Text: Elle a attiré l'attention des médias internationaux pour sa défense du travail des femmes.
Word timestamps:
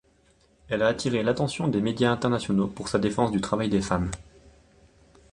Elle 0.67 0.81
a 0.81 0.87
attiré 0.87 1.21
l'attention 1.21 1.67
des 1.67 1.79
médias 1.79 2.09
internationaux 2.09 2.65
pour 2.65 2.87
sa 2.87 2.97
défense 2.97 3.29
du 3.31 3.39
travail 3.39 3.69
des 3.69 3.81
femmes. 3.83 4.09